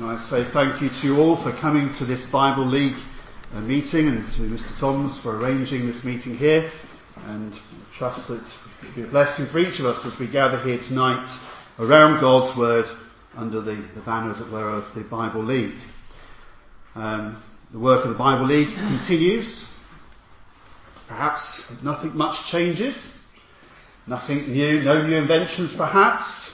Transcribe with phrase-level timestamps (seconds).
[0.00, 2.96] Can I say thank you to you all for coming to this Bible League
[3.52, 4.80] uh, meeting and to Mr.
[4.80, 6.70] Toms for arranging this meeting here
[7.26, 10.32] and I trust that it will be a blessing for each of us as we
[10.32, 11.28] gather here tonight
[11.78, 12.86] around God's Word
[13.36, 15.78] under the, the banner, as it were, of the Bible League.
[16.94, 19.66] Um, the work of the Bible League continues.
[21.08, 22.96] Perhaps nothing much changes.
[24.06, 26.52] Nothing new, no new inventions perhaps.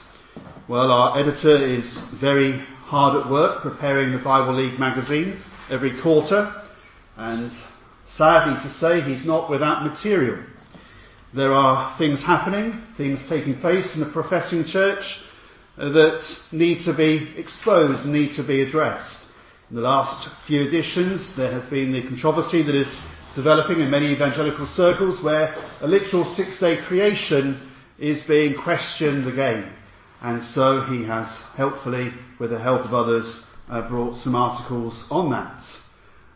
[0.69, 6.55] Well, our editor is very hard at work preparing the Bible League magazine every quarter,
[7.17, 7.51] and
[8.17, 10.45] sadly to say, he's not without material.
[11.35, 15.03] There are things happening, things taking place in the professing church
[15.77, 16.23] that
[16.53, 19.19] need to be exposed, need to be addressed.
[19.69, 23.01] In the last few editions, there has been the controversy that is
[23.35, 27.69] developing in many evangelical circles where a literal six day creation
[27.99, 29.75] is being questioned again.
[30.27, 35.31] And so he has helpfully, with the help of others, uh, brought some articles on
[35.31, 35.63] that.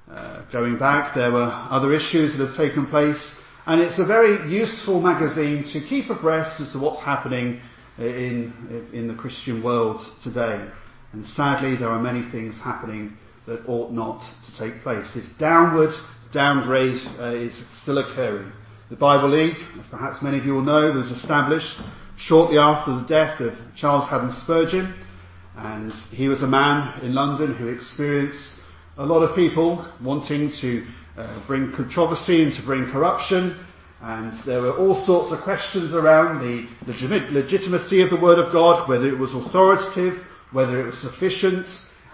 [0.08, 3.34] Uh, going back, there were other issues that have taken place,
[3.66, 7.60] and it's a very useful magazine to keep abreast as to what's happening
[7.98, 10.70] in, in the Christian world today.
[11.12, 13.16] And sadly, there are many things happening
[13.48, 15.04] that ought not to take place.
[15.16, 15.90] This downward
[16.32, 18.52] downgrade uh, is still occurring.
[18.88, 21.74] The Bible League, as perhaps many of you will know, was established
[22.20, 24.94] shortly after the death of Charles Haddon Spurgeon,
[25.56, 28.60] and he was a man in London who experienced
[28.98, 33.58] a lot of people wanting to uh, bring controversy and to bring corruption,
[34.02, 38.88] and there were all sorts of questions around the legitimacy of the Word of God,
[38.88, 40.20] whether it was authoritative,
[40.52, 41.66] whether it was sufficient,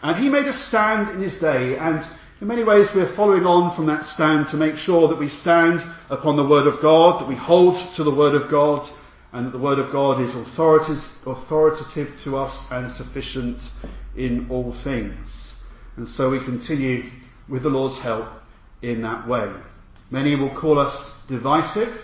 [0.03, 2.03] and he made a stand in his day, and
[2.41, 5.81] in many ways we're following on from that stand to make sure that we stand
[6.11, 8.87] upon the Word of God, that we hold to the Word of God,
[9.37, 13.61] and that the Word of God is authoritative to us and sufficient
[14.17, 15.53] in all things.
[15.99, 17.03] And so we continue
[17.47, 18.29] with the Lord's help
[18.81, 19.55] in that way.
[20.11, 20.97] Many will call us
[21.29, 21.95] divisive,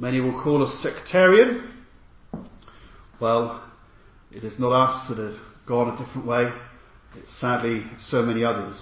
[0.00, 1.72] many will call us sectarian.
[3.20, 3.64] Well,
[4.32, 6.50] it is not us that have gone a different way,
[7.16, 8.78] it's sadly so many others.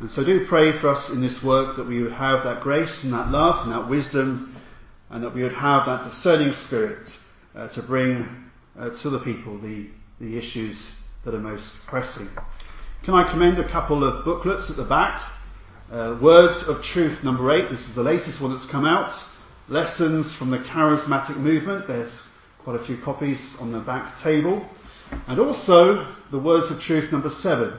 [0.00, 3.02] And so do pray for us in this work that we would have that grace
[3.04, 4.50] and that love and that wisdom
[5.14, 7.08] and that we would have that discerning spirit
[7.54, 8.26] uh, to bring
[8.76, 9.88] uh, to the people the,
[10.18, 10.90] the issues
[11.24, 12.28] that are most pressing.
[13.04, 15.22] Can I commend a couple of booklets at the back?
[15.88, 17.70] Uh, Words of Truth, number eight.
[17.70, 19.14] This is the latest one that's come out.
[19.68, 21.86] Lessons from the Charismatic Movement.
[21.86, 22.12] There's
[22.64, 24.68] quite a few copies on the back table.
[25.28, 27.78] And also the Words of Truth, number seven.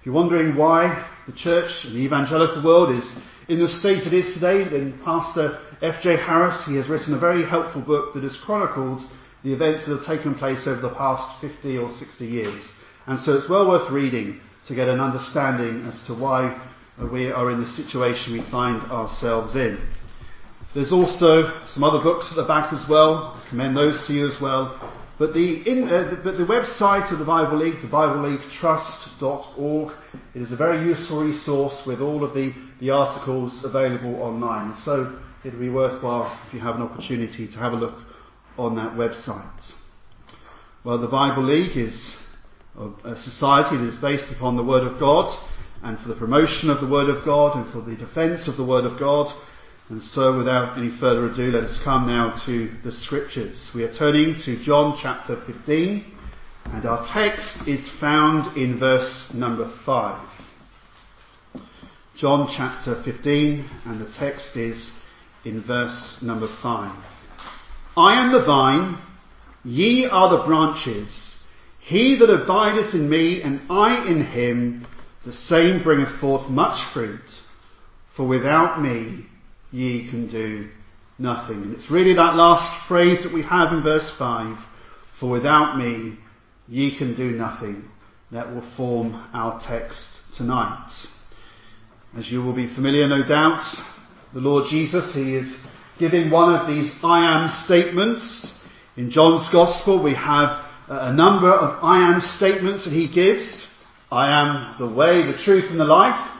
[0.00, 3.04] If you're wondering why the church and the evangelical world is
[3.48, 6.16] in the state it is today, then Pastor F.J.
[6.16, 9.02] Harris, he has written a very helpful book that has chronicled
[9.42, 12.62] the events that have taken place over the past 50 or 60 years.
[13.08, 16.54] And so it's well worth reading to get an understanding as to why
[17.12, 19.76] we are in the situation we find ourselves in.
[20.72, 23.34] There's also some other books at the back as well.
[23.34, 24.78] I commend those to you as well.
[25.18, 29.92] But the, in, uh, but the website of the Bible League, the Bible League Trust.org,
[30.34, 34.76] it is a very useful resource with all of the, the articles available online.
[34.84, 37.94] So it would be worthwhile if you have an opportunity to have a look
[38.56, 39.60] on that website.
[40.84, 42.16] Well, the Bible League is
[42.76, 45.36] a society that is based upon the Word of God
[45.82, 48.64] and for the promotion of the Word of God and for the defence of the
[48.64, 49.32] Word of God
[49.92, 53.70] and so, without any further ado, let us come now to the scriptures.
[53.74, 56.16] We are turning to John chapter 15,
[56.64, 60.28] and our text is found in verse number 5.
[62.16, 64.90] John chapter 15, and the text is
[65.44, 67.04] in verse number 5.
[67.96, 68.98] I am the vine,
[69.64, 71.36] ye are the branches.
[71.80, 74.86] He that abideth in me, and I in him,
[75.26, 77.20] the same bringeth forth much fruit.
[78.16, 79.26] For without me
[79.70, 80.68] ye can do
[81.18, 81.62] nothing.
[81.62, 84.56] And it's really that last phrase that we have in verse 5
[85.20, 86.18] For without me,
[86.68, 87.88] ye can do nothing.
[88.30, 90.00] That will form our text
[90.38, 90.90] tonight.
[92.16, 93.62] As you will be familiar, no doubt,
[94.34, 95.56] the Lord Jesus, He is
[95.98, 98.50] giving one of these I am statements.
[98.96, 103.66] In John's Gospel, we have a number of I am statements that He gives.
[104.10, 106.30] I am the way, the truth, and the life.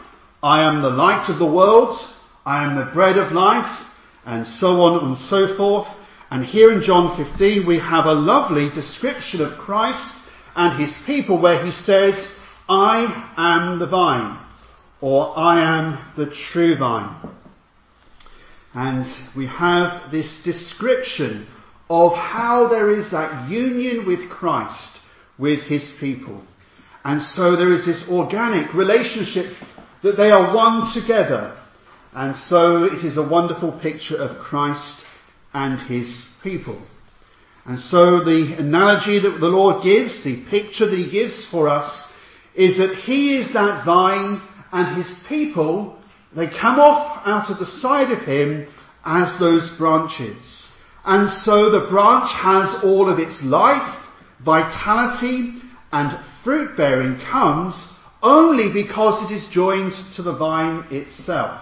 [0.42, 1.98] I am the light of the world.
[2.44, 3.86] I am the bread of life,
[4.26, 5.86] and so on and so forth.
[6.30, 10.16] And here in John 15 we have a lovely description of Christ
[10.56, 12.14] and his people where he says,
[12.68, 14.38] I am the vine,
[15.00, 17.31] or I am the true vine.
[18.74, 19.04] And
[19.36, 21.46] we have this description
[21.90, 24.98] of how there is that union with Christ
[25.38, 26.42] with his people.
[27.04, 29.56] And so there is this organic relationship
[30.02, 31.58] that they are one together.
[32.14, 35.02] And so it is a wonderful picture of Christ
[35.52, 36.08] and his
[36.42, 36.80] people.
[37.64, 42.02] And so the analogy that the Lord gives, the picture that he gives for us,
[42.54, 44.40] is that he is that vine
[44.72, 45.98] and his people,
[46.36, 48.66] they come off out of the side of him
[49.04, 50.38] as those branches.
[51.04, 53.98] And so the branch has all of its life,
[54.44, 55.58] vitality,
[55.90, 57.74] and fruit bearing comes
[58.22, 61.60] only because it is joined to the vine itself.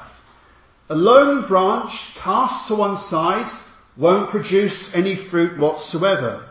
[0.91, 1.91] A lone branch
[2.23, 3.51] cast to one side
[3.97, 6.47] won't produce any fruit whatsoever.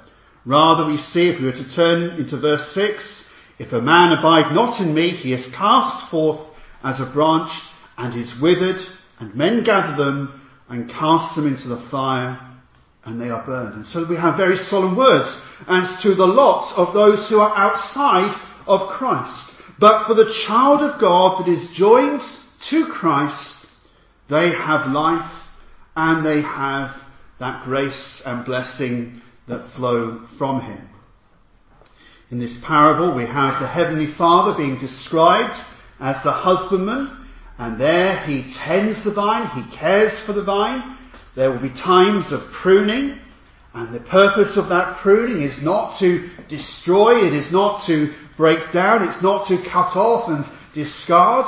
[0.46, 3.26] Rather, we see, if we were to turn into verse 6,
[3.60, 6.40] if a man abide not in me, he is cast forth
[6.84, 7.52] as a branch
[8.00, 8.80] and is withered,
[9.20, 12.40] and men gather them and cast them into the fire,
[13.04, 13.76] and they are burned.
[13.76, 15.38] And so we have very solemn words
[15.68, 18.34] as to the lot of those who are outside
[18.66, 19.52] of Christ.
[19.80, 22.22] But for the child of God that is joined
[22.70, 23.66] to Christ,
[24.30, 25.32] they have life
[25.96, 26.92] and they have
[27.40, 30.88] that grace and blessing that flow from him.
[32.32, 35.56] In this parable, we have the Heavenly Father being described
[36.00, 37.19] as the husbandman,
[37.60, 40.98] and there he tends the vine, he cares for the vine.
[41.36, 43.20] There will be times of pruning,
[43.74, 48.72] and the purpose of that pruning is not to destroy, it is not to break
[48.74, 51.46] down, it's not to cut off and discard,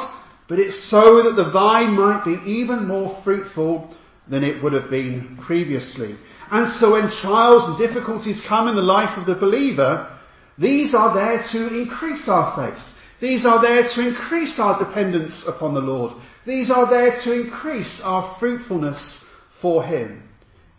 [0.49, 3.95] but it's so that the vine might be even more fruitful
[4.29, 6.17] than it would have been previously.
[6.51, 10.19] And so when trials and difficulties come in the life of the believer,
[10.57, 12.90] these are there to increase our faith.
[13.21, 16.13] These are there to increase our dependence upon the Lord.
[16.45, 19.23] These are there to increase our fruitfulness
[19.61, 20.23] for Him.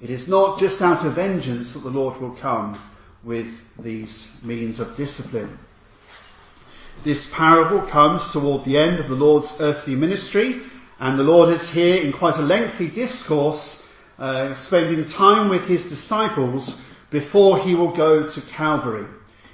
[0.01, 2.83] It is not just out of vengeance that the Lord will come
[3.25, 3.47] with
[3.83, 5.57] these means of discipline.
[7.05, 10.67] This parable comes toward the end of the Lord's earthly ministry,
[10.99, 13.79] and the Lord is here in quite a lengthy discourse,
[14.19, 16.77] uh, spending time with his disciples
[17.13, 19.07] before he will go to Calvary.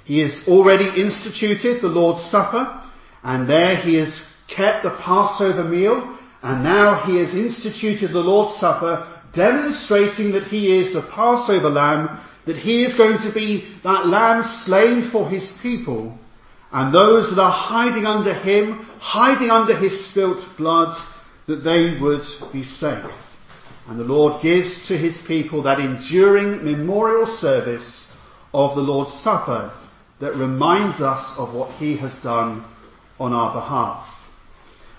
[0.09, 2.65] He has already instituted the Lord's Supper,
[3.21, 8.59] and there he has kept the Passover meal, and now he has instituted the Lord's
[8.59, 14.07] Supper, demonstrating that he is the Passover lamb, that he is going to be that
[14.07, 16.17] lamb slain for his people,
[16.71, 20.97] and those that are hiding under him, hiding under his spilt blood,
[21.45, 23.05] that they would be safe.
[23.87, 28.07] And the Lord gives to his people that enduring memorial service
[28.55, 29.71] of the Lord's Supper,
[30.19, 32.65] that reminds us of what he has done
[33.19, 34.05] on our behalf.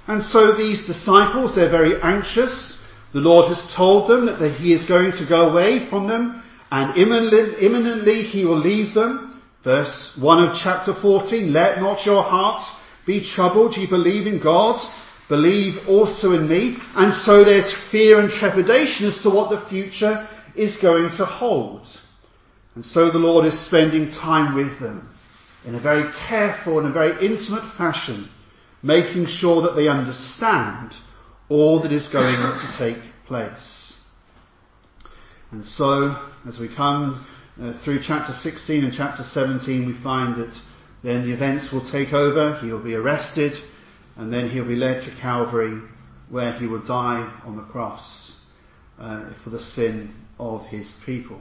[0.06, 2.78] And so these disciples, they're very anxious.
[3.12, 6.96] The Lord has told them that he is going to go away from them and
[6.96, 9.42] imminently he will leave them.
[9.62, 12.62] Verse 1 of chapter 14, let not your heart
[13.06, 13.76] be troubled.
[13.76, 14.80] Ye believe in God,
[15.28, 16.76] believe also in me.
[16.94, 20.26] And so there's fear and trepidation as to what the future
[20.56, 21.86] is going to hold.
[22.74, 25.09] And so the Lord is spending time with them
[25.64, 28.28] in a very careful and a very intimate fashion,
[28.82, 30.92] making sure that they understand
[31.48, 33.92] all that is going to take place.
[35.50, 36.16] And so,
[36.48, 37.26] as we come
[37.60, 40.58] uh, through chapter 16 and chapter 17, we find that
[41.02, 43.52] then the events will take over, he'll be arrested,
[44.16, 45.80] and then he'll be led to Calvary,
[46.28, 48.32] where he will die on the cross
[48.98, 51.40] uh, for the sin of his people.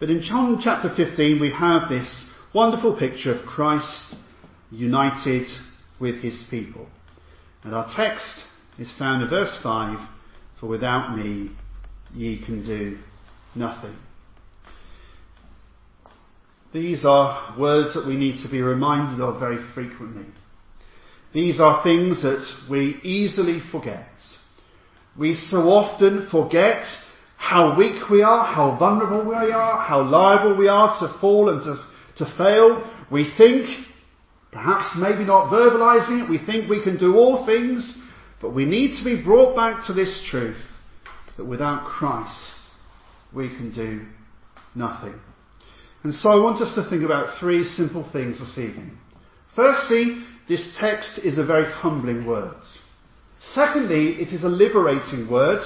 [0.00, 4.14] But in John chapter 15, we have this wonderful picture of Christ
[4.70, 5.46] united
[6.00, 6.86] with his people.
[7.62, 8.26] And our text
[8.78, 9.98] is found in verse 5
[10.58, 11.50] For without me
[12.14, 12.96] ye can do
[13.54, 13.94] nothing.
[16.72, 20.24] These are words that we need to be reminded of very frequently.
[21.34, 24.08] These are things that we easily forget.
[25.18, 26.86] We so often forget
[27.36, 31.60] how weak we are, how vulnerable we are, how liable we are to fall and
[31.62, 31.76] to,
[32.18, 32.92] to fail.
[33.10, 33.66] We think,
[34.52, 37.96] perhaps maybe not verbalizing it, we think we can do all things,
[38.40, 40.60] but we need to be brought back to this truth
[41.36, 42.60] that without Christ
[43.34, 44.06] we can do
[44.74, 45.18] nothing.
[46.02, 48.96] And so I want us to think about three simple things this evening.
[49.54, 52.54] Firstly, this text is a very humbling word.
[53.52, 55.60] Secondly, it is a liberating word.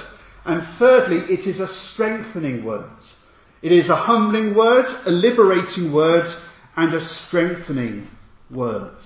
[0.45, 2.89] And thirdly, it is a strengthening word.
[3.61, 6.25] It is a humbling word, a liberating word,
[6.75, 8.07] and a strengthening
[8.49, 8.97] word.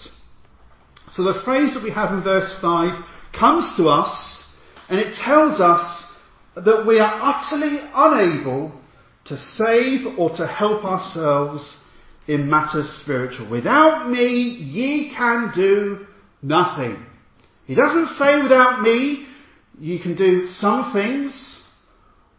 [1.11, 3.05] So the phrase that we have in verse 5
[3.37, 4.43] comes to us
[4.89, 6.03] and it tells us
[6.55, 8.71] that we are utterly unable
[9.25, 11.77] to save or to help ourselves
[12.27, 13.49] in matters spiritual.
[13.49, 16.05] Without me, ye can do
[16.41, 17.05] nothing.
[17.65, 19.27] He doesn't say without me,
[19.77, 21.59] you can do some things,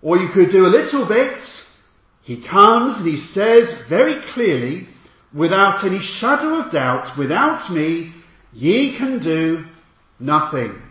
[0.00, 1.38] or you could do a little bit.
[2.26, 4.88] He comes and he says very clearly,
[5.32, 8.12] without any shadow of doubt, without me,
[8.52, 9.64] ye can do
[10.18, 10.82] nothing.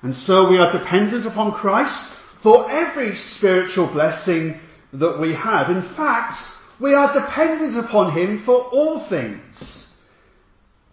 [0.00, 4.58] And so we are dependent upon Christ for every spiritual blessing
[4.94, 5.68] that we have.
[5.68, 6.38] In fact,
[6.80, 9.84] we are dependent upon Him for all things.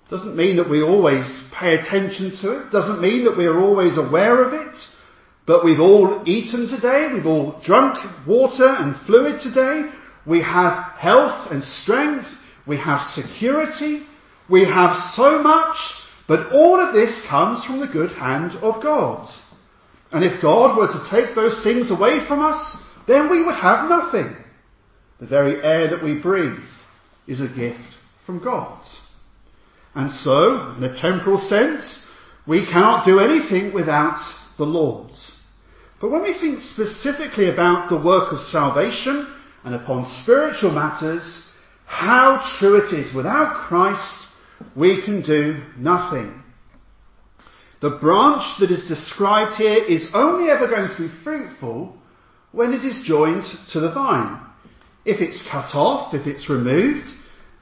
[0.10, 1.25] Doesn't mean that we always
[1.58, 2.72] pay attention to it.
[2.74, 4.75] Doesn't mean that we are always aware of it.
[5.48, 7.08] But we've all eaten today.
[7.13, 9.89] We've all drunk water and fluid today.
[10.27, 12.25] We have health and strength.
[12.68, 14.06] We have security.
[14.50, 15.77] We have so much.
[16.27, 19.30] But all of this comes from the good hand of God.
[20.12, 22.77] And if God were to take those things away from us,
[23.08, 24.36] then we would have nothing.
[25.22, 26.60] The very air that we breathe
[27.25, 28.84] is a gift from God.
[29.96, 32.06] And so, in a temporal sense,
[32.46, 34.20] we cannot do anything without
[34.58, 35.12] the Lord.
[36.00, 41.44] But when we think specifically about the work of salvation and upon spiritual matters,
[41.86, 43.16] how true it is.
[43.16, 44.27] Without Christ,
[44.75, 46.44] we can do nothing.
[47.82, 51.96] The branch that is described here is only ever going to be fruitful
[52.51, 54.42] when it is joined to the vine.
[55.06, 57.08] If it's cut off, if it's removed,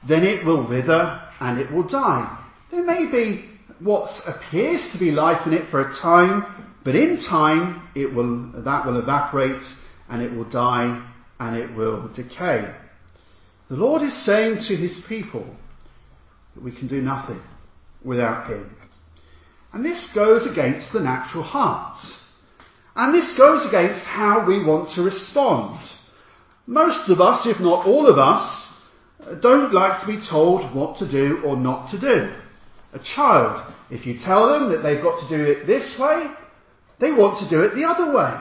[0.08, 2.44] then it will wither and it will die.
[2.70, 3.50] There may be
[3.80, 9.62] what appears to be life in it for a time, in time that will evaporate
[10.08, 12.72] and it will die and it will decay.
[13.68, 15.46] The Lord is saying to his people
[16.54, 17.42] that we can do nothing
[18.04, 18.76] without him.
[19.72, 21.98] And this goes against the natural heart.
[22.94, 25.80] And this goes against how we want to respond.
[26.66, 28.66] Most of us, if not all of us,
[29.42, 32.32] don't like to be told what to do or not to do.
[32.92, 36.26] A child, if you tell them that they've got to do it this way,
[37.00, 38.34] they want to do it the other way.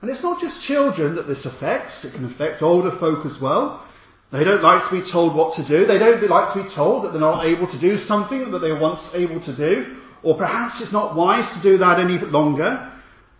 [0.00, 3.86] And it's not just children that this affects, it can affect older folk as well.
[4.32, 5.86] They don't like to be told what to do.
[5.86, 8.70] They don't like to be told that they're not able to do something that they
[8.70, 9.98] were once able to do.
[10.22, 12.92] Or perhaps it's not wise to do that any longer.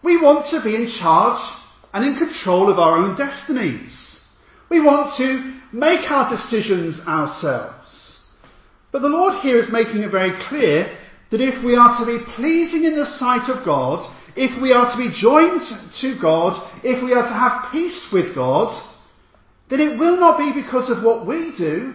[0.03, 1.41] We want to be in charge
[1.93, 4.19] and in control of our own destinies.
[4.69, 8.17] We want to make our decisions ourselves.
[8.93, 10.97] But the Lord here is making it very clear
[11.31, 14.03] that if we are to be pleasing in the sight of God,
[14.37, 15.61] if we are to be joined
[16.01, 18.71] to God, if we are to have peace with God,
[19.69, 21.95] then it will not be because of what we do,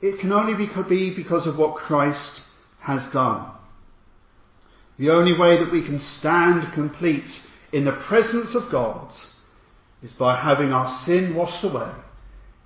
[0.00, 2.40] it can only be because of what Christ
[2.80, 3.50] has done.
[4.98, 7.28] The only way that we can stand complete
[7.72, 9.12] in the presence of God
[10.02, 11.92] is by having our sin washed away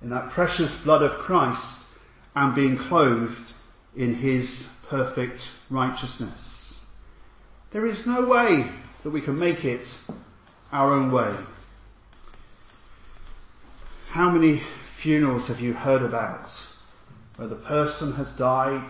[0.01, 1.77] in that precious blood of Christ
[2.35, 3.53] and being clothed
[3.95, 5.39] in his perfect
[5.69, 6.75] righteousness.
[7.73, 8.71] There is no way
[9.03, 9.85] that we can make it
[10.71, 11.37] our own way.
[14.09, 14.61] How many
[15.03, 16.47] funerals have you heard about
[17.35, 18.89] where the person has died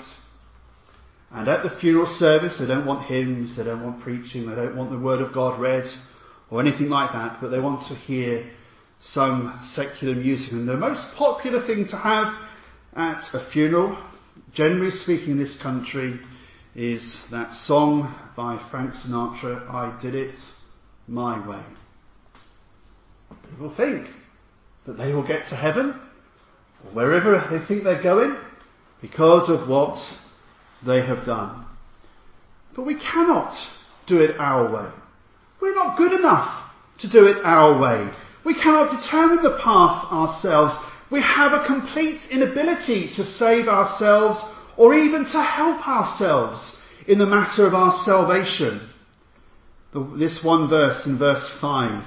[1.32, 4.78] and at the funeral service they don't want hymns, they don't want preaching, they don't
[4.78, 5.84] want the word of God read
[6.50, 8.50] or anything like that, but they want to hear
[9.00, 10.54] some secular music.
[10.54, 12.34] And the most popular thing to have
[12.96, 14.02] at a funeral,
[14.54, 16.20] generally speaking in this country,
[16.78, 20.36] is that song by Frank Sinatra, I Did It
[21.08, 21.66] My Way.
[23.50, 24.08] People think
[24.86, 26.00] that they will get to heaven
[26.86, 28.38] or wherever they think they're going
[29.02, 29.98] because of what
[30.86, 31.66] they have done.
[32.76, 33.56] But we cannot
[34.06, 34.92] do it our way.
[35.60, 38.08] We're not good enough to do it our way.
[38.46, 40.76] We cannot determine the path ourselves.
[41.12, 44.40] We have a complete inability to save ourselves
[44.78, 48.90] or even to help ourselves in the matter of our salvation.
[50.20, 52.04] This one verse in verse 5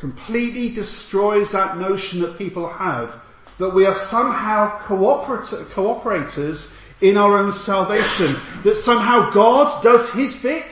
[0.00, 3.22] completely destroys that notion that people have
[3.58, 6.66] that we are somehow cooperators
[7.00, 10.70] in our own salvation, that somehow God does his bit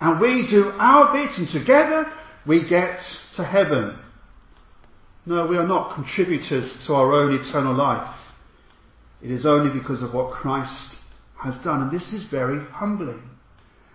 [0.00, 2.06] and we do our bit and together
[2.46, 2.98] we get
[3.36, 3.98] to heaven.
[5.26, 8.14] No, we are not contributors to our own eternal life.
[9.22, 10.94] It is only because of what Christ
[11.42, 11.82] has done.
[11.82, 13.22] And this is very humbling.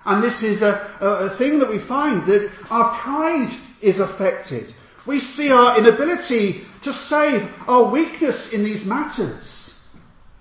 [0.06, 4.74] And this is a, a, a thing that we find that our pride is affected.
[5.08, 9.72] We see our inability to save our weakness in these matters.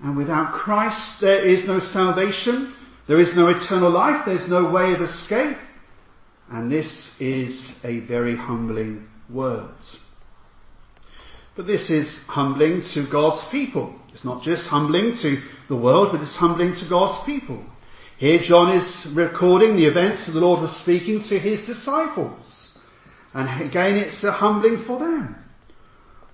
[0.01, 2.75] And without Christ, there is no salvation,
[3.07, 5.57] there is no eternal life, there's no way of escape.
[6.51, 9.75] And this is a very humbling word.
[11.57, 13.99] But this is humbling to God's people.
[14.15, 15.37] It's not just humbling to
[15.69, 17.63] the world, but it's humbling to God's people.
[18.19, 22.71] Here John is recording the events that the Lord was speaking to his disciples.
[23.35, 25.37] And again, it's a humbling for them.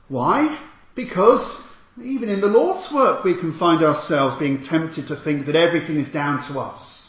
[0.09, 0.65] Why?
[0.95, 1.65] Because
[2.03, 5.97] even in the Lord's work, we can find ourselves being tempted to think that everything
[5.97, 7.09] is down to us.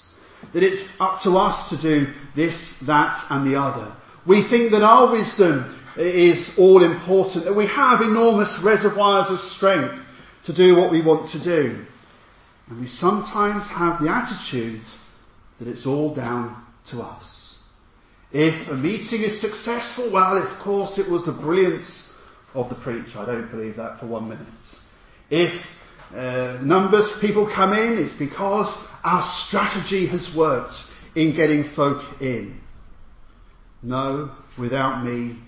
[0.54, 2.56] That it's up to us to do this,
[2.88, 3.96] that, and the other.
[4.28, 9.96] We think that our wisdom is all important, that we have enormous reservoirs of strength
[10.46, 11.86] to do what we want to do.
[12.68, 14.82] And we sometimes have the attitude
[15.60, 17.56] that it's all down to us.
[18.32, 22.06] If a meeting is successful, well, of course it was the brilliance
[22.54, 23.18] of the preacher.
[23.18, 24.48] I don't believe that for one minute.
[25.30, 25.62] If
[26.14, 30.76] uh, numbers people come in, it's because our strategy has worked
[31.16, 32.60] in getting folk in.
[33.82, 35.40] No, without me,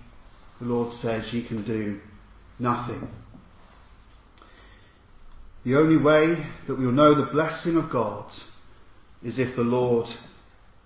[0.61, 1.99] the Lord says, ye can do
[2.59, 3.09] nothing.
[5.65, 8.31] The only way that we will know the blessing of God
[9.23, 10.07] is if the Lord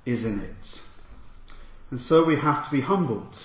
[0.06, 0.80] is in it.
[1.92, 3.36] And so we have to be humbled.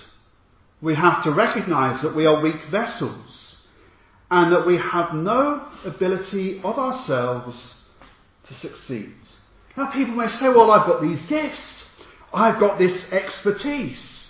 [0.81, 3.57] We have to recognize that we are weak vessels
[4.29, 7.75] and that we have no ability of ourselves
[8.47, 9.13] to succeed.
[9.75, 11.85] Now people may say, well, I've got these gifts.
[12.33, 14.20] I've got this expertise.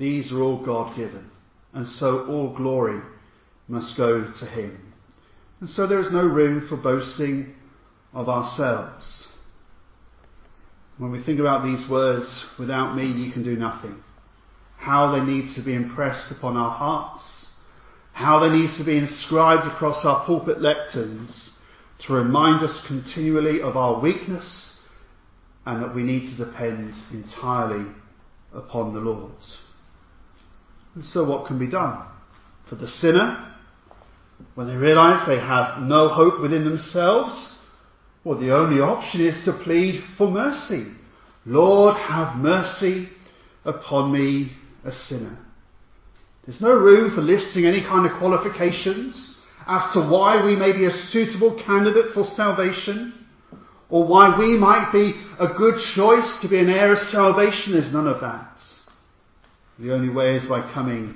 [0.00, 1.30] These are all God given.
[1.74, 3.00] And so all glory
[3.68, 4.92] must go to Him.
[5.60, 7.54] And so there is no room for boasting
[8.14, 9.26] of ourselves.
[10.96, 14.02] When we think about these words, without me you can do nothing,
[14.78, 17.22] how they need to be impressed upon our hearts,
[18.12, 21.50] how they need to be inscribed across our pulpit lecterns
[22.06, 24.78] to remind us continually of our weakness
[25.66, 27.86] and that we need to depend entirely
[28.54, 29.32] upon the Lord.
[30.94, 32.06] And so what can be done?
[32.68, 33.54] For the sinner,
[34.54, 37.52] when they realize they have no hope within themselves,
[38.24, 40.92] well, the only option is to plead for mercy.
[41.46, 43.08] Lord, have mercy
[43.64, 44.52] upon me,
[44.84, 45.38] a sinner.
[46.44, 50.86] There's no room for listing any kind of qualifications as to why we may be
[50.86, 53.14] a suitable candidate for salvation
[53.88, 57.72] or why we might be a good choice to be an heir of salvation.
[57.72, 58.56] There's none of that.
[59.80, 61.14] The only way is by coming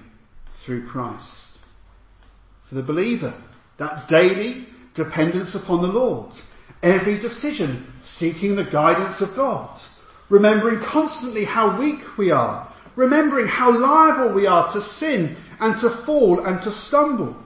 [0.65, 1.29] through Christ.
[2.69, 3.39] For the believer,
[3.79, 6.33] that daily dependence upon the Lord.
[6.83, 9.79] Every decision seeking the guidance of God.
[10.31, 12.73] Remembering constantly how weak we are.
[12.97, 17.37] Remembering how liable we are to sin and to fall and to stumble.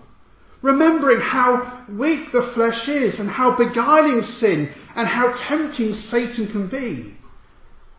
[0.63, 6.69] Remembering how weak the flesh is and how beguiling sin and how tempting Satan can
[6.71, 7.17] be.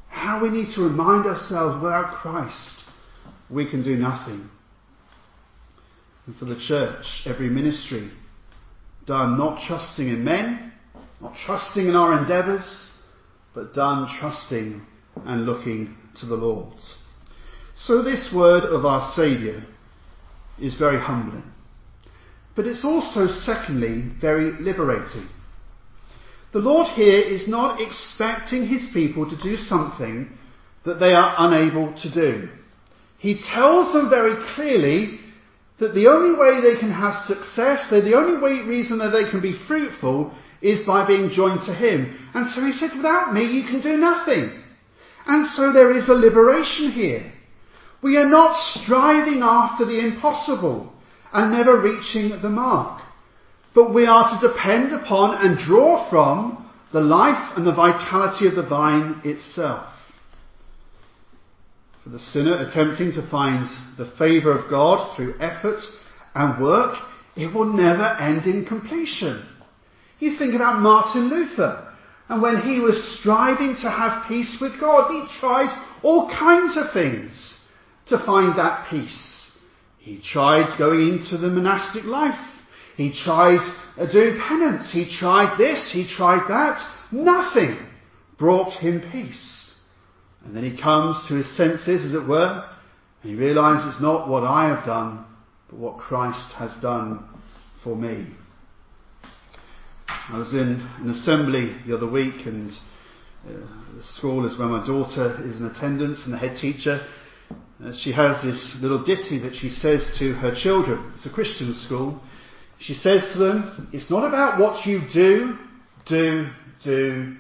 [0.08, 2.79] How we need to remind ourselves without Christ
[3.50, 4.50] we can do nothing.
[6.26, 8.12] And for the church, every ministry
[9.06, 10.72] done not trusting in men,
[11.22, 12.90] not trusting in our endeavours,
[13.56, 14.86] but done trusting
[15.26, 16.74] and looking to the Lord.
[17.76, 19.64] So this word of our Saviour
[20.62, 21.44] is very humbling.
[22.56, 25.30] But it's also, secondly, very liberating.
[26.52, 30.30] The Lord here is not expecting his people to do something
[30.86, 32.50] that they are unable to do.
[33.20, 35.20] He tells them very clearly
[35.80, 39.42] that the only way they can have success, the only way, reason that they can
[39.42, 42.18] be fruitful is by being joined to Him.
[42.34, 44.52] And so he said, without me you can do nothing.
[45.26, 47.32] And so there is a liberation here.
[48.02, 50.92] We are not striving after the impossible
[51.34, 53.02] and never reaching the mark.
[53.76, 58.56] But we are to depend upon and draw from the life and the vitality of
[58.56, 59.88] the vine itself.
[62.04, 65.82] For the sinner attempting to find the favour of God through effort
[66.34, 66.98] and work,
[67.36, 69.46] it will never end in completion.
[70.20, 71.94] You think about Martin Luther,
[72.30, 76.94] and when he was striving to have peace with God, he tried all kinds of
[76.94, 77.60] things
[78.08, 79.52] to find that peace.
[80.00, 82.40] He tried going into the monastic life.
[82.96, 83.60] He tried
[83.98, 84.92] uh, doing penance.
[84.92, 85.92] He tried this.
[85.94, 86.82] He tried that.
[87.12, 87.78] Nothing
[88.38, 89.59] brought him peace.
[90.50, 92.68] And then he comes to his senses, as it were,
[93.22, 95.24] and he realizes it's not what I have done,
[95.70, 97.24] but what Christ has done
[97.84, 98.34] for me.
[100.08, 102.72] I was in an assembly the other week, and
[103.48, 103.60] uh,
[103.96, 107.06] the school is where my daughter is in attendance, and the head teacher.
[107.80, 111.12] Uh, she has this little ditty that she says to her children.
[111.14, 112.20] It's a Christian school.
[112.80, 115.60] She says to them, It's not about what you do,
[116.08, 116.48] do,
[116.84, 117.36] do.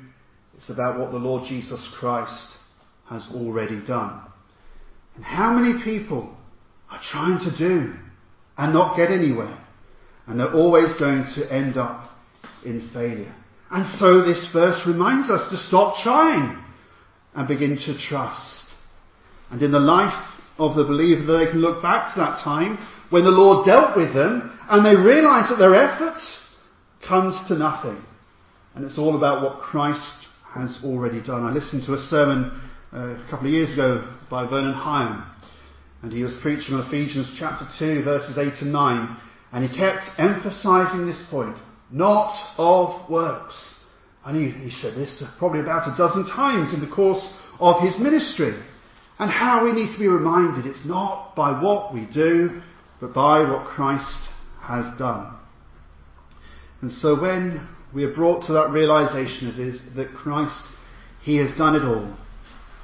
[0.57, 2.58] It's about what the Lord Jesus Christ
[3.09, 4.21] has already done.
[5.15, 6.35] And how many people
[6.89, 7.93] are trying to do
[8.57, 9.57] and not get anywhere.
[10.27, 12.09] And they're always going to end up
[12.65, 13.33] in failure.
[13.71, 16.63] And so this verse reminds us to stop trying
[17.35, 18.65] and begin to trust.
[19.51, 22.77] And in the life of the believer, they can look back to that time
[23.09, 26.37] when the Lord dealt with them and they realize that their efforts
[27.07, 28.03] comes to nothing.
[28.75, 31.45] And it's all about what Christ has already done.
[31.45, 35.23] I listened to a sermon Uh, a couple of years ago by Vernon Higham,
[36.01, 39.17] and he was preaching on Ephesians chapter 2, verses 8 and 9,
[39.51, 41.55] and he kept emphasizing this point
[41.91, 43.75] not of works.
[44.25, 47.93] And he, he said this probably about a dozen times in the course of his
[47.99, 48.59] ministry.
[49.19, 52.59] And how we need to be reminded it's not by what we do,
[52.99, 54.17] but by what Christ
[54.63, 55.35] has done.
[56.81, 60.63] And so when we are brought to that realization of this, that Christ,
[61.21, 62.17] He has done it all,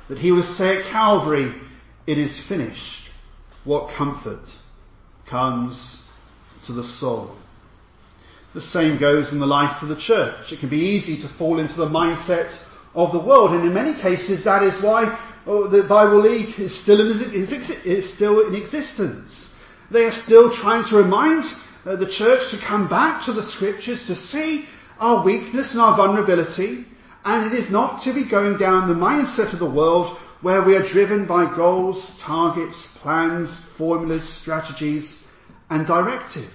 [0.09, 1.53] that He was say at Calvary,
[2.07, 3.09] it is finished,
[3.63, 4.45] what comfort
[5.29, 6.03] comes
[6.67, 7.35] to the soul.
[8.53, 10.51] The same goes in the life of the church.
[10.51, 12.55] It can be easy to fall into the mindset
[12.93, 15.11] of the world, and in many cases that is why
[15.45, 17.51] oh, the Bible League is still, in, is,
[17.83, 19.49] is still in existence.
[19.91, 21.43] They are still trying to remind
[21.85, 24.65] uh, the church to come back to the scriptures to see
[24.99, 26.85] our weakness and our vulnerability,
[27.25, 30.75] and it is not to be going down the mindset of the world where we
[30.75, 35.23] are driven by goals, targets, plans, formulas, strategies,
[35.71, 36.51] and directive.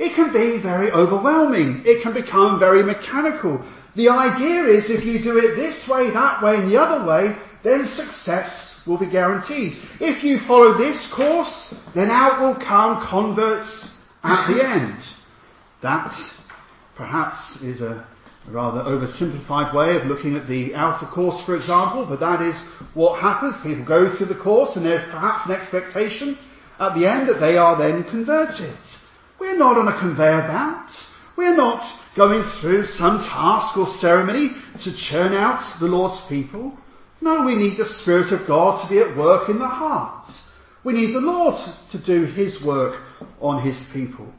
[0.00, 1.82] It can be very overwhelming.
[1.86, 3.62] It can become very mechanical.
[3.94, 7.36] The idea is if you do it this way, that way, and the other way,
[7.62, 8.50] then success
[8.86, 9.74] will be guaranteed.
[10.00, 13.90] If you follow this course, then out will come converts
[14.24, 14.98] at the end.
[15.82, 16.10] That
[16.96, 18.08] perhaps is a
[18.48, 22.56] rather oversimplified way of looking at the Alpha course, for example, but that is
[22.94, 23.56] what happens.
[23.62, 26.38] People go through the course and there's perhaps an expectation
[26.78, 28.78] at the end that they are then converted.
[29.38, 30.90] We're not on a conveyor belt.
[31.36, 31.82] We're not
[32.16, 34.50] going through some task or ceremony
[34.84, 36.76] to churn out the Lord's people.
[37.20, 40.26] No, we need the Spirit of God to be at work in the heart.
[40.84, 41.54] We need the Lord
[41.92, 43.00] to do His work
[43.40, 44.32] on His people.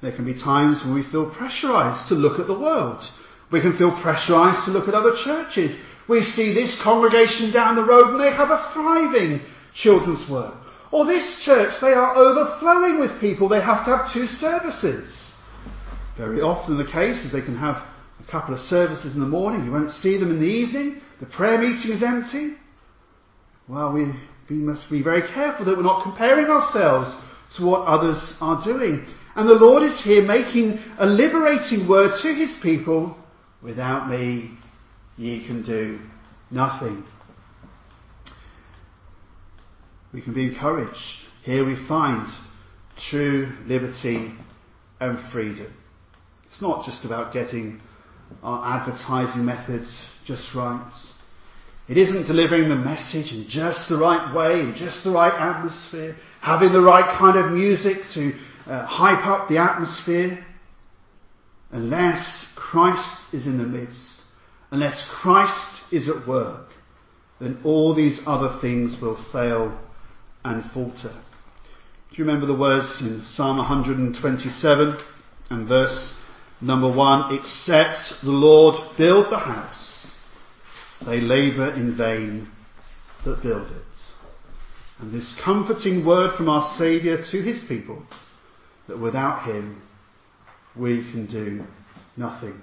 [0.00, 3.02] There can be times when we feel pressurized to look at the world.
[3.50, 5.76] We can feel pressurized to look at other churches.
[6.08, 9.40] We see this congregation down the road and they have a thriving
[9.74, 10.54] children's work.
[10.92, 13.48] Or this church, they are overflowing with people.
[13.48, 15.34] They have to have two services.
[16.16, 19.64] Very often the case is they can have a couple of services in the morning.
[19.64, 21.00] You won't see them in the evening.
[21.20, 22.56] The prayer meeting is empty.
[23.68, 24.12] Well, we,
[24.48, 27.14] we must be very careful that we're not comparing ourselves
[27.58, 29.06] to what others are doing.
[29.38, 33.16] And the Lord is here making a liberating word to his people.
[33.62, 34.50] Without me,
[35.16, 35.98] ye can do
[36.50, 37.04] nothing
[40.12, 40.96] we can be encouraged.
[41.44, 42.28] Here we find
[43.10, 44.32] true liberty
[45.00, 45.72] and freedom.
[46.50, 47.80] It's not just about getting
[48.42, 49.88] our advertising methods
[50.26, 50.90] just right.
[51.88, 56.16] It isn't delivering the message in just the right way, in just the right atmosphere,
[56.42, 58.32] having the right kind of music to
[58.68, 60.44] uh, hype up the atmosphere.
[61.70, 64.20] Unless Christ is in the midst,
[64.70, 66.68] unless Christ is at work,
[67.40, 69.78] then all these other things will fail
[70.44, 71.12] and falter.
[72.10, 74.98] Do you remember the words in Psalm 127
[75.50, 76.14] and verse
[76.62, 77.38] number 1?
[77.38, 80.10] Except the Lord build the house,
[81.04, 82.48] they labour in vain
[83.24, 83.82] that build it.
[85.00, 88.02] And this comforting word from our Saviour to his people
[88.88, 89.80] that without him
[90.76, 91.64] we can do
[92.16, 92.60] nothing.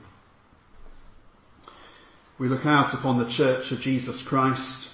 [2.40, 4.90] We look out upon the church of Jesus Christ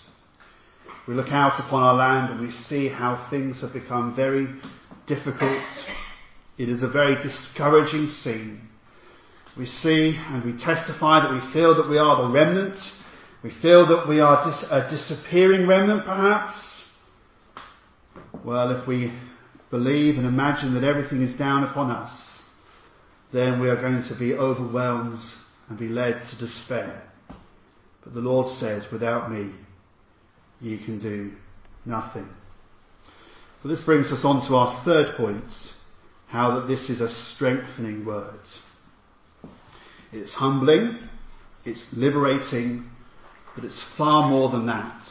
[1.08, 4.48] we look out upon our land and we see how things have become very
[5.08, 5.65] difficult.
[6.60, 8.62] It is a very discouraging scene.
[9.58, 12.80] We see and we testify that we feel that we are the remnant.
[13.44, 16.84] We feel that we are dis- a disappearing remnant perhaps.
[18.46, 19.12] Well, if we
[19.71, 22.39] believe and imagine that everything is down upon us,
[23.34, 25.21] then we are going to be overwhelmed
[25.69, 27.01] and be led to despair.
[28.03, 29.51] But the Lord says, without me,
[30.60, 31.31] you can do
[31.86, 32.29] nothing.
[33.63, 35.51] So this brings us on to our third point,
[36.27, 38.39] how that this is a strengthening word.
[40.12, 40.97] It's humbling,
[41.63, 42.89] it's liberating,
[43.55, 45.03] but it's far more than that.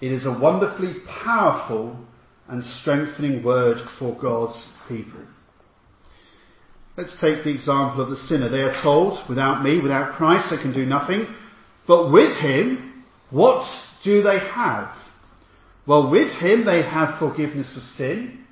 [0.00, 1.96] It is a wonderfully powerful
[2.52, 5.20] and strengthening word for God's people.
[6.98, 8.50] Let's take the example of the sinner.
[8.50, 11.26] They are told, without me, without Christ, they can do nothing.
[11.88, 13.66] But with him, what
[14.04, 14.94] do they have?
[15.86, 18.44] Well, with him they have forgiveness of sin.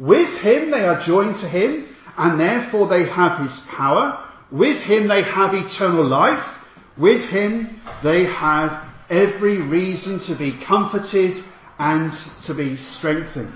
[0.00, 4.28] With him they are joined to him, and therefore they have his power.
[4.50, 6.44] With him they have eternal life.
[6.98, 11.44] With him they have every reason to be comforted
[11.78, 12.12] and
[12.46, 13.54] to be strengthened.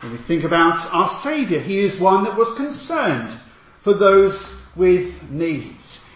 [0.00, 3.40] When we think about our Saviour, He is one that was concerned
[3.82, 4.36] for those
[4.76, 5.74] with needs.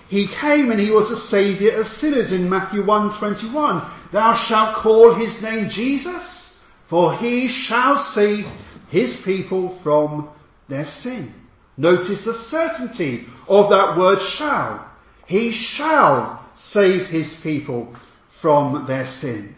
[0.09, 4.12] He came and He was a Saviour of sinners in Matthew 1.21.
[4.12, 6.50] Thou shalt call His name Jesus,
[6.88, 8.44] for He shall save
[8.90, 10.31] His people from
[10.68, 11.35] their sin.
[11.76, 14.90] Notice the certainty of that word shall.
[15.26, 17.96] He shall save His people
[18.42, 19.57] from their sins.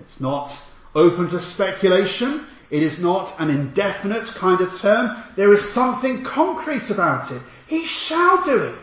[0.00, 0.50] It's not
[0.94, 2.46] open to speculation.
[2.70, 5.24] It is not an indefinite kind of term.
[5.36, 7.42] There is something concrete about it.
[7.66, 8.78] He shall do it.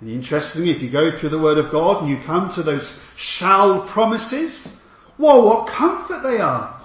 [0.00, 2.88] And interestingly, if you go through the Word of God and you come to those
[3.16, 4.76] shall promises,
[5.18, 6.78] well, what comfort they are.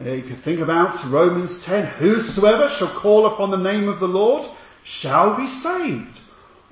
[0.00, 4.06] Uh, you could think about Romans 10, whosoever shall call upon the name of the
[4.06, 4.48] Lord
[4.84, 6.18] shall be saved.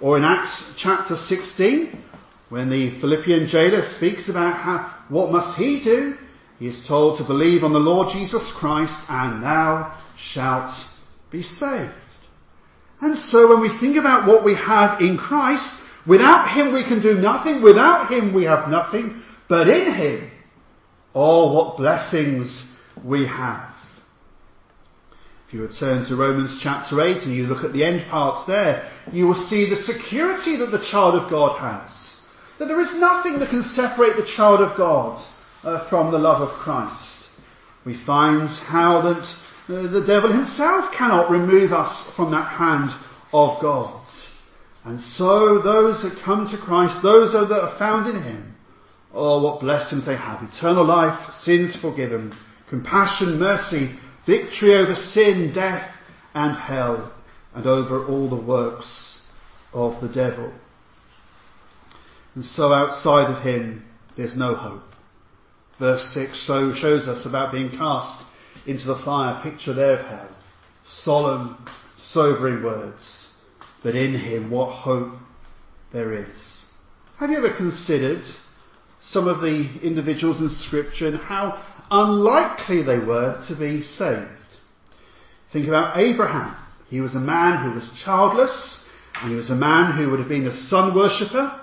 [0.00, 2.02] Or in Acts chapter 16,
[2.48, 6.14] when the Philippian jailer speaks about how, what must he do,
[6.58, 9.98] he is told to believe on the Lord Jesus Christ and thou
[10.32, 10.74] shalt
[11.30, 11.94] be saved.
[13.00, 15.70] And so when we think about what we have in Christ,
[16.06, 20.30] without Him we can do nothing, without Him we have nothing, but in Him,
[21.14, 22.66] oh what blessings
[23.04, 23.70] we have.
[25.48, 28.88] If you return to Romans chapter 8 and you look at the end parts there,
[29.10, 32.09] you will see the security that the child of God has.
[32.60, 35.16] That there is nothing that can separate the child of God
[35.64, 37.24] uh, from the love of Christ.
[37.86, 42.90] We find how that uh, the devil himself cannot remove us from that hand
[43.32, 44.06] of God.
[44.84, 48.54] And so those that come to Christ, those that are found in Him,
[49.14, 50.42] oh, what blessings they have.
[50.42, 52.34] Eternal life, sins forgiven,
[52.68, 55.90] compassion, mercy, victory over sin, death,
[56.34, 57.10] and hell,
[57.54, 59.18] and over all the works
[59.72, 60.52] of the devil.
[62.34, 63.84] And so outside of Him,
[64.16, 64.82] there's no hope.
[65.78, 68.24] Verse 6 so shows us about being cast
[68.66, 69.42] into the fire.
[69.42, 70.36] Picture there of hell.
[71.04, 71.66] Solemn,
[71.96, 73.28] sobering words.
[73.82, 75.14] But in him, what hope
[75.92, 76.64] there is.
[77.18, 78.22] Have you ever considered
[79.02, 84.28] some of the individuals in Scripture and how unlikely they were to be saved?
[85.52, 86.56] Think about Abraham.
[86.88, 88.84] He was a man who was childless,
[89.22, 91.58] and he was a man who would have been a sun worshipper,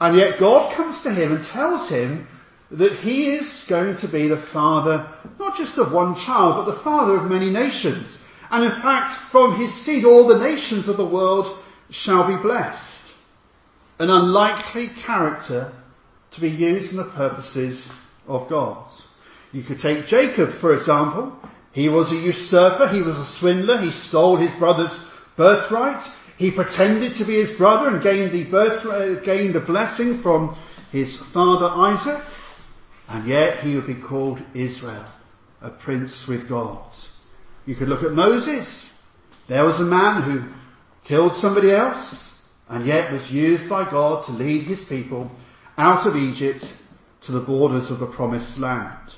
[0.00, 2.26] and yet God comes to him and tells him
[2.70, 5.08] that he is going to be the father,
[5.38, 8.16] not just of one child, but the father of many nations.
[8.50, 13.00] And in fact, from his seed, all the nations of the world shall be blessed.
[13.98, 15.72] An unlikely character
[16.34, 17.90] to be used in the purposes
[18.26, 18.90] of God.
[19.52, 21.36] You could take Jacob, for example.
[21.72, 24.96] He was a usurper, he was a swindler, he stole his brother's
[25.36, 26.04] birthright,
[26.38, 30.56] he pretended to be his brother and gained the, birth, uh, gained the blessing from
[30.92, 32.24] his father Isaac.
[33.08, 35.12] And yet he would be called Israel,
[35.60, 36.92] a prince with God.
[37.66, 38.88] You could look at Moses.
[39.48, 40.54] There was a man who
[41.08, 42.24] killed somebody else
[42.68, 45.30] and yet was used by God to lead his people
[45.76, 46.64] out of Egypt
[47.26, 49.10] to the borders of the promised land.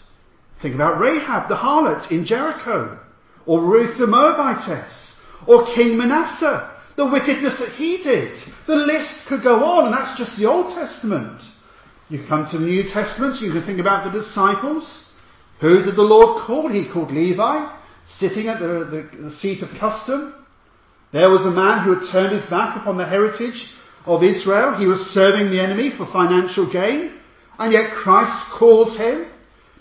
[0.63, 2.99] Think about Rahab the harlot in Jericho,
[3.45, 6.70] or Ruth the Moabitess, or King Manasseh,
[7.01, 8.37] the wickedness that he did.
[8.67, 11.41] The list could go on, and that's just the Old Testament.
[12.11, 14.85] You come to the New Testament, you can think about the disciples.
[15.63, 16.69] Who did the Lord call?
[16.69, 17.73] He called Levi,
[18.07, 20.45] sitting at the, the, the seat of custom.
[21.13, 23.57] There was a man who had turned his back upon the heritage
[24.05, 24.77] of Israel.
[24.77, 27.17] He was serving the enemy for financial gain,
[27.59, 29.25] and yet Christ calls him.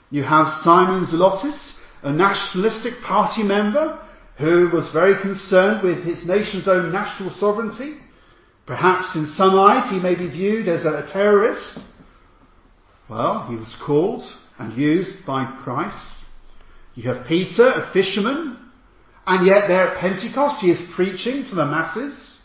[0.09, 1.59] You have Simon Zelotes,
[2.01, 3.99] a nationalistic party member
[4.39, 7.97] who was very concerned with his nation's own national sovereignty.
[8.65, 11.79] Perhaps in some eyes he may be viewed as a terrorist.
[13.09, 14.23] Well, he was called
[14.57, 16.05] and used by Christ.
[16.95, 18.57] You have Peter, a fisherman,
[19.25, 22.37] and yet there at Pentecost he is preaching to the masses.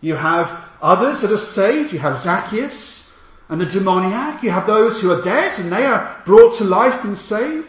[0.00, 0.46] You have
[0.80, 1.92] others that are saved.
[1.92, 3.04] You have Zacchaeus
[3.48, 4.42] and the demoniac.
[4.44, 7.66] You have those who are dead and they are brought to life and saved.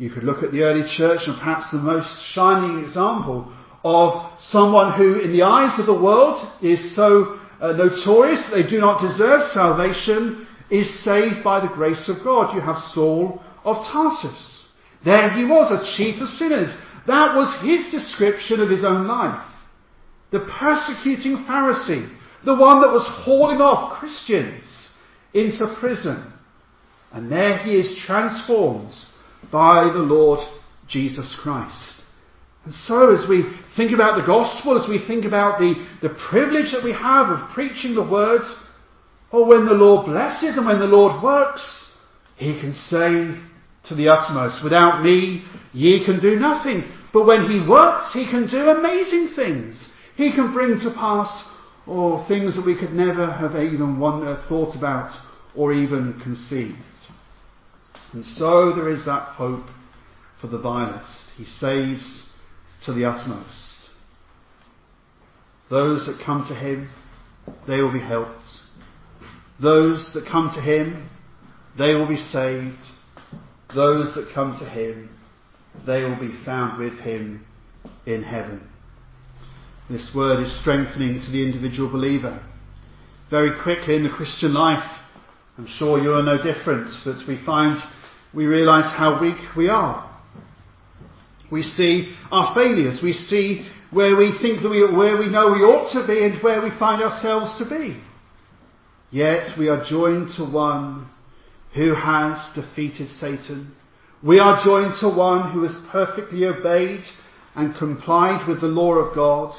[0.00, 3.52] You could look at the early church and perhaps the most shining example
[3.84, 8.66] of someone who, in the eyes of the world, is so uh, notorious that they
[8.66, 12.54] do not deserve salvation, is saved by the grace of God.
[12.54, 14.64] You have Saul of Tarsus.
[15.04, 16.74] There he was, a chief of sinners.
[17.06, 19.44] That was his description of his own life.
[20.32, 22.08] The persecuting Pharisee,
[22.46, 24.64] the one that was hauling off Christians
[25.34, 26.32] into prison.
[27.12, 28.94] And there he is transformed
[29.52, 30.40] by the Lord
[30.88, 32.00] Jesus Christ.
[32.64, 33.44] And so as we
[33.76, 37.50] think about the gospel, as we think about the, the privilege that we have of
[37.54, 38.42] preaching the word,
[39.32, 41.62] or when the Lord blesses and when the Lord works,
[42.36, 43.32] he can say
[43.88, 44.62] to the utmost.
[44.62, 46.84] Without me, ye can do nothing.
[47.12, 49.90] But when he works, he can do amazing things.
[50.16, 51.48] He can bring to pass
[51.86, 55.10] or things that we could never have even wonder, thought about
[55.56, 56.76] or even conceived.
[58.12, 59.66] And so there is that hope
[60.40, 61.30] for the vilest.
[61.36, 62.26] He saves
[62.86, 63.48] to the utmost.
[65.68, 66.90] Those that come to him,
[67.68, 68.44] they will be helped.
[69.62, 71.08] Those that come to him,
[71.78, 72.76] they will be saved.
[73.74, 75.10] Those that come to him,
[75.86, 77.44] they will be found with him
[78.06, 78.68] in heaven.
[79.88, 82.44] This word is strengthening to the individual believer.
[83.30, 84.82] Very quickly in the Christian life,
[85.56, 87.76] I'm sure you are no different, but we find
[88.34, 90.06] we realize how weak we are.
[91.50, 93.00] We see our failures.
[93.02, 96.42] We see where we think that we, where we know we ought to be and
[96.42, 98.00] where we find ourselves to be.
[99.10, 101.08] Yet we are joined to one
[101.74, 103.74] who has defeated Satan.
[104.22, 107.02] We are joined to one who has perfectly obeyed
[107.56, 109.54] and complied with the law of God.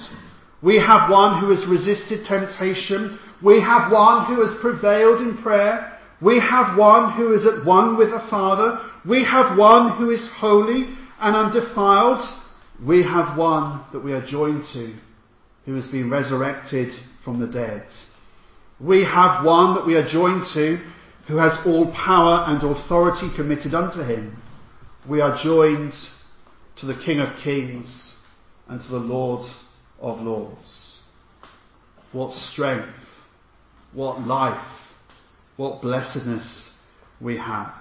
[0.63, 3.19] We have one who has resisted temptation.
[3.43, 5.90] We have one who has prevailed in prayer.
[6.21, 8.79] We have one who is at one with the Father.
[9.07, 12.19] We have one who is holy and undefiled,
[12.86, 14.95] we have one that we are joined to
[15.65, 16.91] who has been resurrected
[17.23, 17.86] from the dead.
[18.79, 20.77] We have one that we are joined to
[21.27, 24.41] who has all power and authority committed unto him.
[25.07, 25.93] We are joined
[26.77, 28.15] to the King of Kings
[28.67, 29.47] and to the Lord
[29.99, 30.97] of Lords.
[32.12, 32.97] What strength,
[33.93, 34.80] what life,
[35.57, 36.77] what blessedness
[37.19, 37.73] we have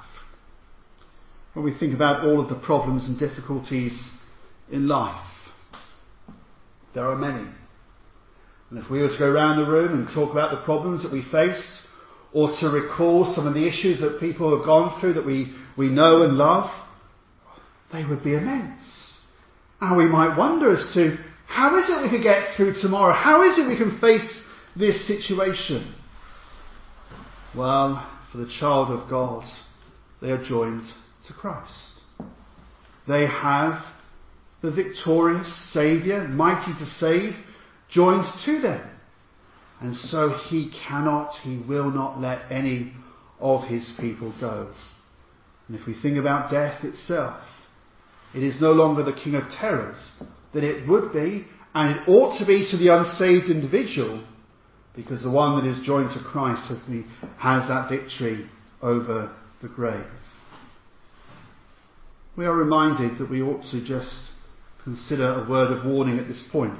[1.54, 4.00] when we think about all of the problems and difficulties
[4.70, 5.26] in life.
[6.94, 7.48] There are many.
[8.70, 11.12] And if we were to go around the room and talk about the problems that
[11.12, 11.82] we face,
[12.32, 15.88] or to recall some of the issues that people have gone through that we, we
[15.88, 16.70] know and love,
[17.92, 18.80] they would be immense.
[19.80, 23.12] And we might wonder as to how is it we could get through tomorrow?
[23.12, 24.42] How is it we can face
[24.76, 25.94] this situation?
[27.56, 29.44] Well, for the child of God,
[30.22, 30.84] they are joined
[31.26, 31.72] to Christ.
[33.08, 33.82] They have
[34.62, 37.34] the victorious Saviour, mighty to save,
[37.90, 38.88] joined to them.
[39.80, 42.92] And so he cannot, he will not let any
[43.40, 44.72] of his people go.
[45.66, 47.42] And if we think about death itself,
[48.34, 50.12] it is no longer the king of terrors
[50.54, 54.24] that it would be, and it ought to be to the unsaved individual,
[54.94, 56.78] because the one that is joined to Christ has,
[57.38, 58.48] has that victory
[58.82, 60.06] over the grave
[62.40, 64.14] we are reminded that we ought to just
[64.82, 66.72] consider a word of warning at this point.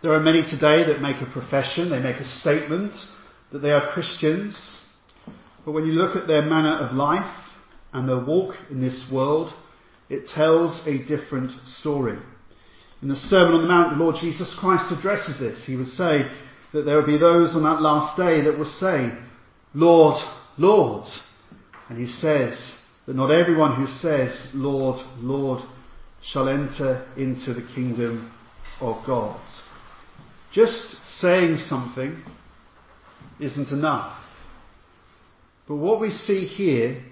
[0.00, 2.92] There are many today that make a profession, they make a statement
[3.50, 4.56] that they are Christians,
[5.64, 7.34] but when you look at their manner of life
[7.92, 9.52] and their walk in this world,
[10.08, 12.18] it tells a different story.
[13.02, 15.64] In the Sermon on the Mount, the Lord Jesus Christ addresses this.
[15.66, 16.30] He would say
[16.72, 19.10] that there will be those on that last day that will say,
[19.74, 20.16] Lord,
[20.56, 21.06] Lord.
[21.88, 22.58] And he says,
[23.06, 25.62] that not everyone who says, Lord, Lord,
[26.32, 28.32] shall enter into the kingdom
[28.80, 29.38] of God.
[30.52, 32.22] Just saying something
[33.40, 34.18] isn't enough.
[35.68, 37.02] But what we see here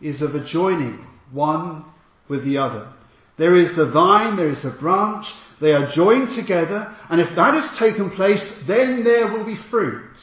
[0.00, 1.84] is of a joining one
[2.28, 2.92] with the other.
[3.38, 5.26] There is the vine, there is the branch,
[5.60, 10.16] they are joined together, and if that has taken place, then there will be fruit.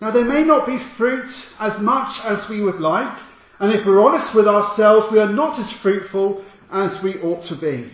[0.00, 3.18] Now there may not be fruit as much as we would like,
[3.60, 7.60] and if we're honest with ourselves, we are not as fruitful as we ought to
[7.60, 7.90] be.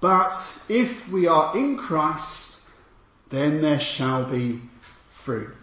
[0.00, 0.32] But
[0.68, 2.56] if we are in Christ,
[3.30, 4.60] then there shall be
[5.24, 5.54] fruit.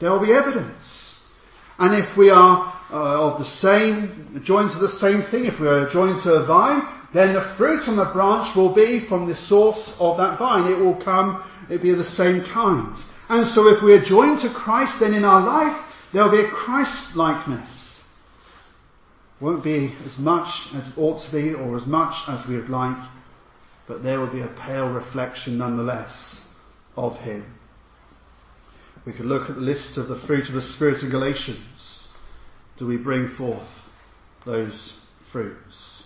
[0.00, 1.18] There will be evidence.
[1.78, 5.66] And if we are uh, of the same, joined to the same thing, if we
[5.66, 6.82] are joined to a vine,
[7.14, 10.70] then the fruit on the branch will be from the source of that vine.
[10.70, 12.94] It will come, it will be of the same kind.
[13.28, 15.76] And so if we are joined to Christ, then in our life,
[16.12, 17.80] there will be a Christ likeness
[19.40, 22.68] won't be as much as it ought to be or as much as we would
[22.68, 23.08] like,
[23.88, 26.40] but there will be a pale reflection nonetheless
[26.96, 27.56] of Him.
[29.06, 31.58] We could look at the list of the fruit of the Spirit in Galatians.
[32.80, 33.68] Do we bring forth
[34.46, 34.94] those
[35.30, 36.02] fruits?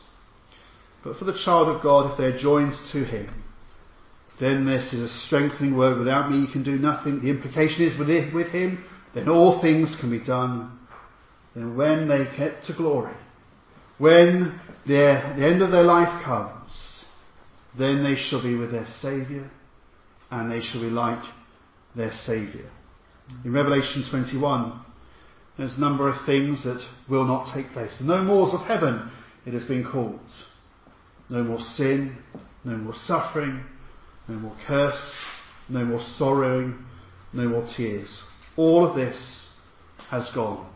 [1.05, 3.45] But for the child of God, if they're joined to Him,
[4.41, 5.99] then this is a strengthening word.
[5.99, 7.21] Without me, you can do nothing.
[7.21, 10.77] The implication is with, with Him, then all things can be done.
[11.55, 13.15] Then when they get to glory,
[13.99, 14.59] when
[14.89, 16.73] their, the end of their life comes,
[17.79, 19.49] then they shall be with their Saviour
[20.33, 21.23] and they shall be like
[21.95, 22.69] their Saviour.
[23.45, 24.84] In Revelation 21,
[25.57, 27.97] there's a number of things that will not take place.
[28.01, 29.11] No mores of heaven,
[29.47, 30.19] it has been called.
[31.31, 32.17] No more sin,
[32.65, 33.63] no more suffering,
[34.29, 35.15] no more curse,
[35.69, 36.85] no more sorrowing,
[37.33, 38.09] no more tears.
[38.57, 39.49] All of this
[40.11, 40.71] has gone.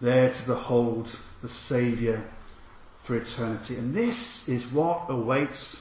[0.00, 1.08] There to behold
[1.42, 2.24] the Saviour
[3.06, 3.76] for eternity.
[3.76, 5.80] And this is what awaits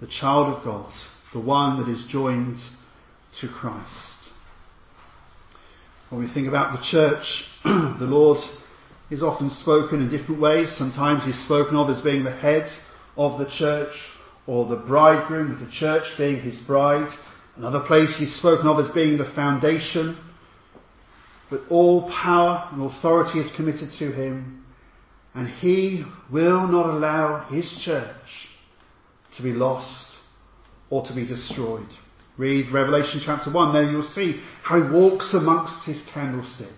[0.00, 0.92] the child of God,
[1.32, 2.56] the one that is joined
[3.40, 4.11] to Christ.
[6.12, 7.24] When we think about the church,
[7.64, 8.36] the Lord
[9.10, 10.68] is often spoken in different ways.
[10.76, 12.68] Sometimes he's spoken of as being the head
[13.16, 13.94] of the church
[14.46, 17.08] or the bridegroom, with the church being his bride.
[17.56, 20.18] Another place he's spoken of as being the foundation.
[21.48, 24.66] But all power and authority is committed to him,
[25.32, 28.50] and he will not allow his church
[29.38, 30.08] to be lost
[30.90, 31.88] or to be destroyed.
[32.38, 36.72] Read Revelation chapter 1, there you'll see how he walks amongst his candlestick.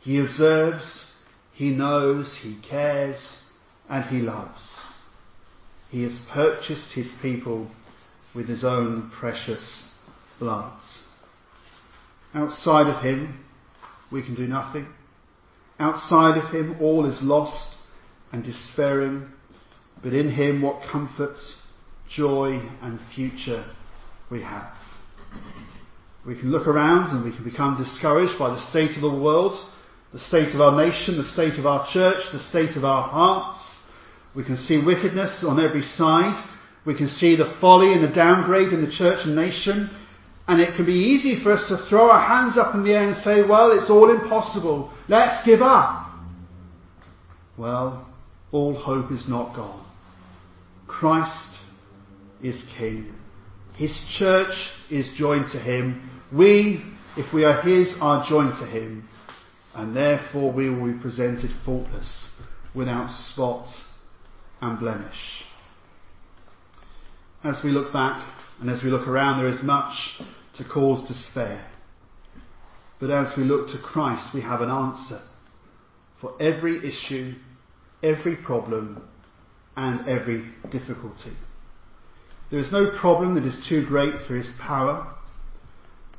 [0.00, 1.04] He observes,
[1.52, 3.36] he knows, he cares,
[3.88, 4.60] and he loves.
[5.90, 7.70] He has purchased his people
[8.34, 9.84] with his own precious
[10.40, 10.80] blood.
[12.34, 13.44] Outside of him,
[14.10, 14.88] we can do nothing.
[15.78, 17.76] Outside of him, all is lost
[18.32, 19.28] and despairing.
[20.02, 21.36] But in him, what comfort,
[22.08, 23.66] joy, and future
[24.30, 24.72] we have.
[26.26, 29.52] We can look around and we can become discouraged by the state of the world,
[30.12, 33.58] the state of our nation, the state of our church, the state of our hearts.
[34.34, 36.42] We can see wickedness on every side.
[36.86, 39.90] We can see the folly and the downgrade in the church and nation.
[40.46, 43.08] And it can be easy for us to throw our hands up in the air
[43.08, 44.92] and say, well, it's all impossible.
[45.08, 46.10] Let's give up.
[47.56, 48.06] Well,
[48.52, 49.84] all hope is not gone.
[50.86, 51.58] Christ
[52.42, 53.14] is King.
[53.76, 54.54] His church
[54.90, 56.10] is joined to him.
[56.32, 56.84] We,
[57.16, 59.08] if we are his, are joined to him.
[59.74, 62.28] And therefore we will be presented faultless,
[62.74, 63.66] without spot
[64.60, 65.42] and blemish.
[67.42, 68.26] As we look back
[68.60, 69.94] and as we look around, there is much
[70.56, 71.68] to cause despair.
[73.00, 75.20] But as we look to Christ, we have an answer
[76.20, 77.34] for every issue,
[78.02, 79.02] every problem,
[79.76, 81.32] and every difficulty.
[82.54, 85.12] There is no problem that is too great for his power.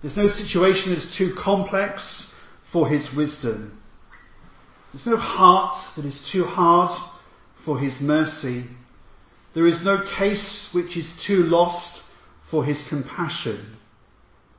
[0.02, 2.30] There's no situation that is too complex
[2.74, 3.82] for his wisdom.
[4.92, 6.92] There's no heart that is too hard
[7.64, 8.66] for his mercy.
[9.54, 12.02] There is no case which is too lost
[12.52, 13.78] for his compassion.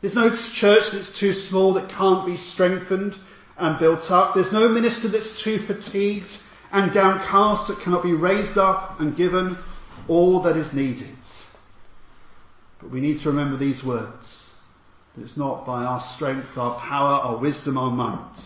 [0.00, 3.16] There's no church that's too small that can't be strengthened
[3.58, 4.34] and built up.
[4.34, 6.32] There's no minister that's too fatigued
[6.72, 9.58] and downcast that cannot be raised up and given
[10.08, 11.12] all that is needed.
[12.86, 14.44] But we need to remember these words.
[15.16, 18.40] That it's not by our strength, our power, our wisdom, our might.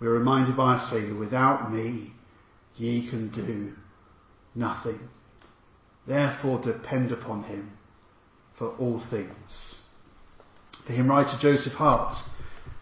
[0.00, 2.12] We're reminded by our Saviour, without me,
[2.74, 3.72] ye can do
[4.56, 4.98] nothing.
[6.08, 7.70] Therefore depend upon him
[8.58, 9.76] for all things.
[10.88, 12.16] The hymn writer Joseph Hart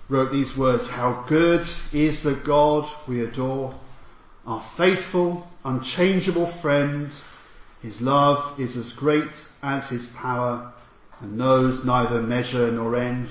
[0.08, 3.78] wrote these words, How good is the God we adore,
[4.46, 7.10] our faithful, unchangeable friend,
[7.82, 9.28] his love is as great
[9.64, 10.72] as his power
[11.20, 13.28] and knows neither measure nor end.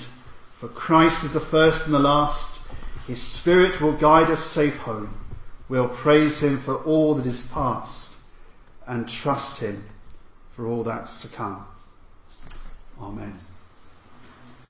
[0.59, 2.59] For Christ is the first and the last.
[3.07, 5.19] His Spirit will guide us safe home.
[5.69, 8.09] We'll praise him for all that is past
[8.87, 9.85] and trust him
[10.55, 11.65] for all that's to come.
[12.99, 13.39] Amen.